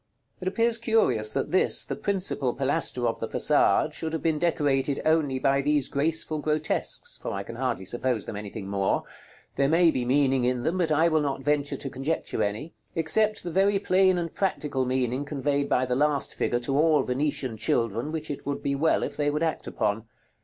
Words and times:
It 0.39 0.47
appears 0.47 0.79
curious, 0.79 1.31
that 1.33 1.51
this, 1.51 1.85
the 1.85 1.95
principal 1.95 2.55
pilaster 2.55 3.05
of 3.07 3.19
the 3.19 3.27
façade, 3.27 3.93
should 3.93 4.13
have 4.13 4.23
been 4.23 4.39
decorated 4.39 4.99
only 5.05 5.37
by 5.37 5.61
these 5.61 5.87
graceful 5.87 6.39
grotesques, 6.39 7.17
for 7.21 7.31
I 7.31 7.43
can 7.43 7.55
hardly 7.55 7.85
suppose 7.85 8.25
them 8.25 8.35
anything 8.35 8.67
more. 8.67 9.03
There 9.57 9.69
may 9.69 9.91
be 9.91 10.03
meaning 10.03 10.43
in 10.43 10.63
them, 10.63 10.79
but 10.79 10.91
I 10.91 11.07
will 11.07 11.21
not 11.21 11.43
venture 11.43 11.77
to 11.77 11.87
conjecture 11.91 12.41
any, 12.41 12.73
except 12.95 13.43
the 13.43 13.51
very 13.51 13.77
plain 13.77 14.17
and 14.17 14.33
practical 14.33 14.85
meaning 14.85 15.23
conveyed 15.23 15.69
by 15.69 15.85
the 15.85 15.93
last 15.95 16.33
figure 16.33 16.57
to 16.61 16.75
all 16.79 17.03
Venetian 17.03 17.55
children, 17.57 18.11
which 18.11 18.31
it 18.31 18.43
would 18.43 18.63
be 18.63 18.73
well 18.73 19.03
if 19.03 19.15
they 19.15 19.29
would 19.29 19.43
act 19.43 19.67
upon. 19.67 20.07